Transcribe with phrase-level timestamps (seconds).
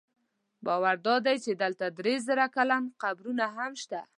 [0.65, 4.01] باور دا دی چې دلته درې زره کلن قبرونه هم شته.